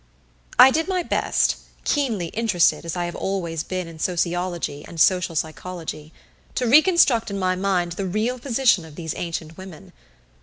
[0.57, 5.35] I did my best, keenly interested as I have always been in sociology and social
[5.35, 6.11] psychology,
[6.55, 9.93] to reconstruct in my mind the real position of these ancient women.